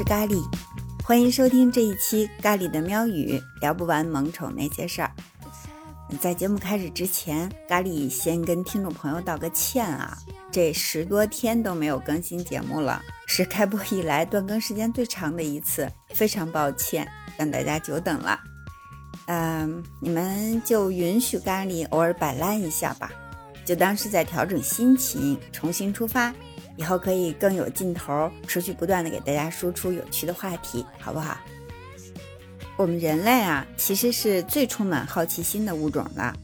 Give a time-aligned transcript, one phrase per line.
[0.00, 0.42] 是咖喱，
[1.04, 5.12] 欢迎收听这一期咖喱的喵语，聊不完萌宠那些事儿。
[6.18, 10.16] 在节目开始之前，咖喱先跟听众朋友道个歉啊，
[10.50, 18.40] 这十多天都没有更新节目了，是开播以来断更时间最长的一次，非常抱歉，让大家久等了。
[19.26, 23.12] 嗯，你们就允许咖喱偶尔摆烂一下吧，
[23.66, 26.34] 就当是在调整心情，重新出发，
[26.80, 31.36] 以后可以更有劲头，持续不断的给大家输出有趣的话题，好不好？
[32.78, 36.34] 我们人类啊，其实是最充满好奇心的物种了。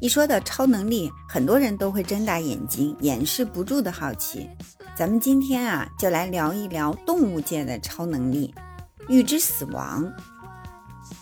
[0.00, 4.50] 一说到超能力，很多人都会睁大眼睛，掩饰不住的好奇。
[4.96, 8.52] 咱们今天啊，就来聊一聊动物界的超能力——
[9.08, 10.12] 预知死亡。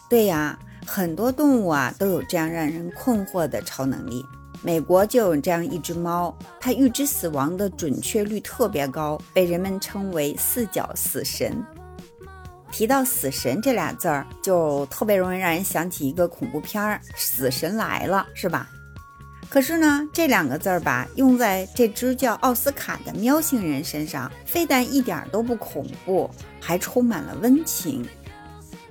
[0.08, 0.58] 对呀。
[0.84, 4.20] 很多动物啊都有这样让人困惑的超能力。
[4.62, 11.52] 美国就有这样一只猫，它预知死亡的准确率特别高，被人们称为“四脚死神”。
[12.70, 18.70] 提到“死神”这俩字儿，就特别容易让人想起一个恐怖片儿《死神来了》，是吧？
[19.50, 28.02] 可是呢，这两个字儿吧，用在这只叫奥斯卡的喵星人身上，非但一点都不恐怖，还充满了温情。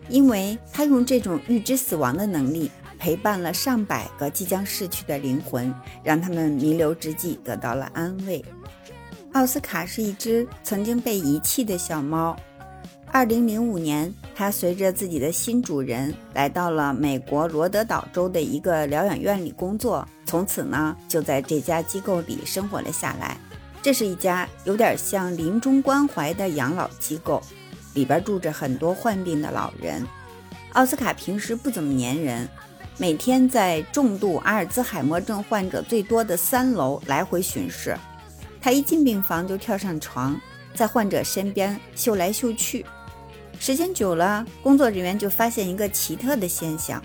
[0.10, 2.70] 因为他用这种预知死亡的能力，
[3.02, 8.46] 陪伴了上百个即将逝去的灵魂，让他们弥留之际得到了安慰。
[9.34, 12.38] 奥斯卡是一只曾经被遗弃的小猫。
[13.08, 23.36] 二零零五年，它随着自己的新主人来到了美国罗德岛州的一个疗养院里工作，从此呢，就在这家机构里生活了下来。
[23.82, 27.42] 这是一家有点像临终关怀的养老机构。
[27.96, 30.06] 里边住着很多患病的老人。
[30.74, 32.48] 奥斯卡平时不怎么粘人，
[32.98, 37.98] 每天在重度阿尔兹海默症患者最多的三楼来回巡视。
[38.62, 40.40] 他一进病房就跳上床，
[40.76, 42.86] 在患者身边嗅来嗅去。
[43.60, 47.02] 时间久了，工作人员就发现一个奇特的现象：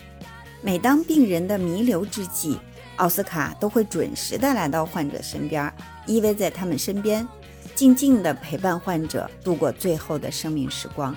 [0.60, 2.58] 每当病人的弥留之际，
[2.96, 5.72] 奥斯卡都会准时的来到患者身边，
[6.06, 7.26] 依偎在他们身边。
[7.74, 11.14] 静静地陪伴患者度过最后的生命时光。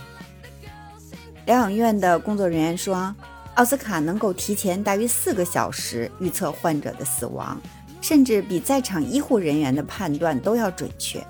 [1.46, 3.16] 疗养院的工作人员说，
[3.60, 7.62] 奥斯卡能够提前大约四个小时预测患者的死亡，
[8.00, 11.22] 甚至比在场医护人员的判断都要准确，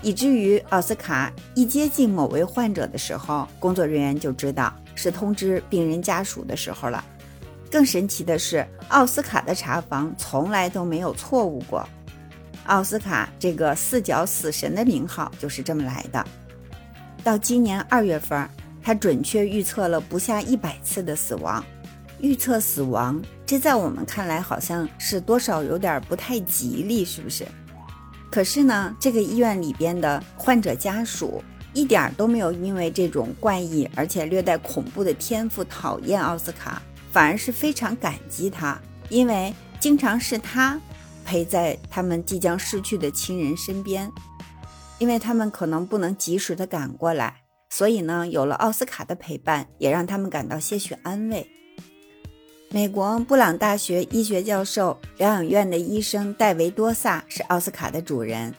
[0.00, 7.04] 以至于奥斯卡一接近某位患者的时候，工作人员就知道是通知病人家属的时候了。
[7.72, 11.84] 更神奇的是，奥斯卡的查房从来都没有错误过。
[12.66, 16.24] 奥斯卡这个四脚死神的名号就是这么来的。
[17.24, 18.48] 到今年二月份，
[18.84, 21.64] 他准确预测了不下一百次的死亡。
[22.20, 27.46] 预测死亡，这在我们看来好像是多少有点不太吉利，是不是？
[28.30, 38.78] 可是呢，这个医院里边的患者家属一点都没有因为这种怪异而且略带恐怖的天赋讨厌奥斯卡，反而是非常感激他，
[39.08, 40.78] 因为经常是他。
[41.26, 44.12] 陪在他们即将逝去的亲人身边，
[44.98, 47.36] 因为他们可能不能及时的赶过来，
[47.76, 51.44] 所以呢，有了奥斯卡的陪伴，也让他们感到些许安慰。
[52.70, 58.54] 美国布朗大学医学教授、疗养院的医生戴维多萨是奥斯卡的主人，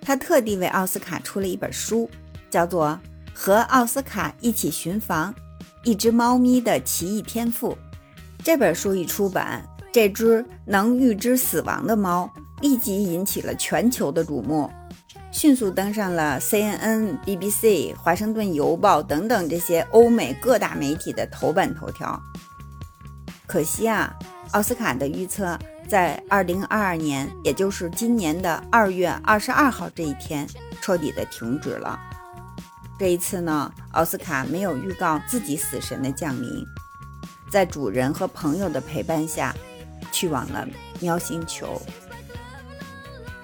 [0.00, 2.08] 他特地为奥斯卡出了一本书，
[2.48, 2.96] 叫做
[3.34, 5.34] 《和奥斯卡一起巡房：
[5.82, 7.72] 一只猫咪的奇异天赋》。
[8.44, 9.68] 这本书一出版。
[9.92, 12.28] 这只能预知死亡的猫
[12.60, 14.68] 立即引起了全球的瞩目，
[15.34, 22.22] 迅速登上了 CNN、BBC、华盛顿邮报等等这些欧美各大媒体的头版头条。
[23.44, 24.14] 可惜啊，
[24.52, 25.58] 奥斯卡的预测
[25.88, 30.48] 在2022年，也就是今年的2月22号这一天
[30.80, 31.98] 彻底的停止了。
[32.96, 36.64] 这一次呢，奥斯卡没有预告自己死神的降临，
[37.50, 39.52] 在主人和朋友的陪伴下。
[40.12, 40.64] 去往了
[41.00, 41.80] 喵星球，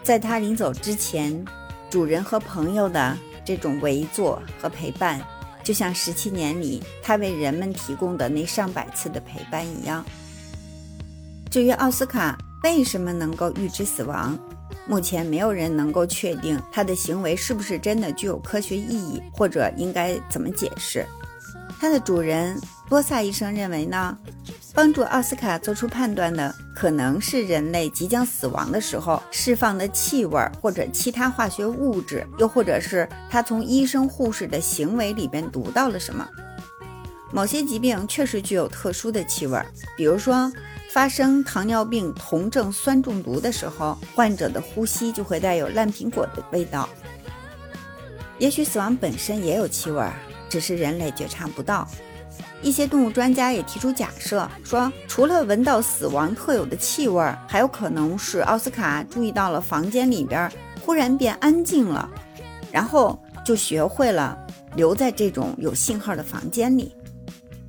[0.04, 1.44] 在他临走之前，
[1.90, 5.20] 主人和朋友的这种围坐和陪伴，
[5.64, 10.04] 就像十七年里他为人们提供的那上百次的陪伴一样。
[11.50, 14.38] 至于奥斯卡为什么能够预知死亡，
[14.86, 21.04] 目前没有人能够确定他的行为是不是真的具有科学意义，或者应该怎么解释。
[21.80, 22.56] 他的主人
[22.88, 24.16] 波萨医生认为呢？
[24.72, 36.26] 帮助奥斯卡做出判断的，可能是人类即将死亡的时候释放的气味，或者其他化学物质，又或者是他从医生护士的行为里边读到了什么。
[37.30, 39.62] 某些疾病确实具有特殊的气味，
[39.94, 40.50] 比如说
[40.90, 46.88] 发生糖尿病酮症酸中毒的时候，患者的呼吸就会带有烂苹果的味道。
[48.38, 50.02] 也许死亡本身也有气味，
[50.48, 51.86] 只是人类觉察不到。
[52.62, 60.50] 一些动物专家也提出假设，说除了闻到死亡特有的气味，还有可能是奥斯卡注意到了房间里边
[60.84, 62.08] 忽然变安静了，
[62.70, 64.38] 然后就学会了
[64.76, 66.94] 留在这种有信号的房间里。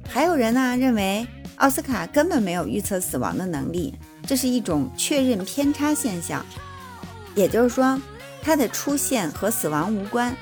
[0.09, 3.93] 还有人呢认为奥斯卡根本没有预测死亡的能力，
[4.27, 6.45] 这是一种确认偏差现象，
[7.33, 7.97] 也就是说，
[8.41, 10.35] 它的出现和死亡无关。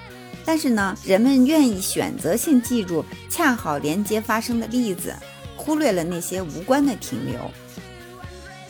[0.50, 5.14] 但是呢，人们愿意选择性记住恰好连接发生的例子，
[5.56, 7.40] 忽略了那些无关的停留。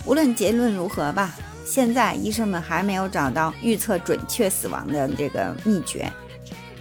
[0.03, 1.33] 无论结论如何吧，
[1.65, 6.11] 现在医生们还没有找到预测准确死亡的这个秘诀。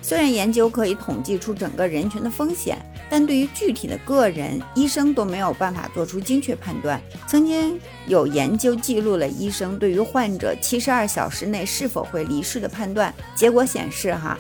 [0.03, 2.77] 虽然研究可以统计出整个人群的风险，
[3.09, 7.01] 但对于具体的个人，医生都没有办法做出精确判断。
[7.29, 7.79] 曾经
[8.09, 14.37] 有研究记录了医生对于患者七十二小时内是否会离世的判断，结果显示，哈。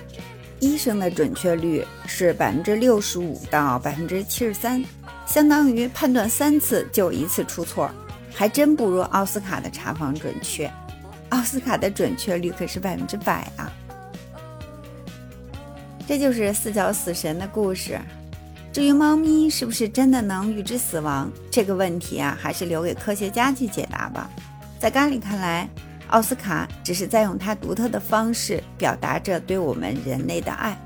[0.60, 4.84] 医生的准确率是百分之六十五到百分之七十三，
[5.26, 7.90] 相当于判断三次就一次出错，
[8.34, 10.70] 还真不如奥斯卡的查房准确。
[11.28, 13.70] 奥斯卡的准确率可是百分之百啊！
[16.06, 17.98] 这就是四角死神的故事。
[18.72, 24.30] 至于猫咪是不是真的能预知死亡这个问题啊，还是留给科学家去解答吧。
[24.80, 25.68] 在咖喱看来。
[26.08, 30.76] 奥斯卡只是在用他独特的方式表达着对我们人类的爱。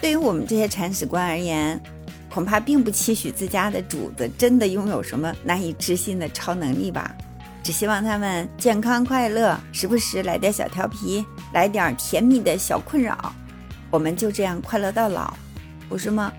[0.00, 1.80] 对于我们这些铲屎官而言，
[2.30, 7.14] 恐怕并不期许自家的主子真的拥有什么难以置信的超能力吧。
[7.62, 13.34] 只希望他们健康快乐，时不时来点小调皮，来点甜蜜的小困扰，
[13.90, 15.34] 我们就这样快乐到老，
[15.88, 16.32] 不是吗？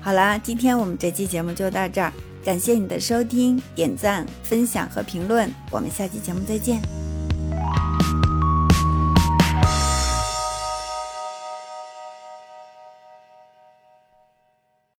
[0.00, 2.12] 好啦，今天我们这期节目就到这儿，
[2.44, 7.07] 感谢你的收听、点赞、分享和评论，我们下期节目再见。